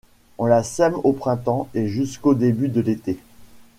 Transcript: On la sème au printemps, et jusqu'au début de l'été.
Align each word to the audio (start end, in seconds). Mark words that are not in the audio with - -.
On 0.39 0.47
la 0.47 0.63
sème 0.63 0.95
au 1.03 1.13
printemps, 1.13 1.69
et 1.75 1.87
jusqu'au 1.87 2.33
début 2.33 2.69
de 2.69 2.81
l'été. 2.81 3.19